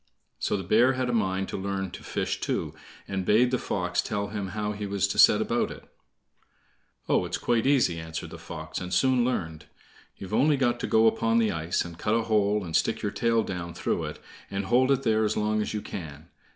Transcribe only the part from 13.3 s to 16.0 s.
down through it, and hold it there as long as you